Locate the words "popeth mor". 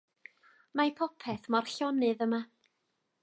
1.01-1.69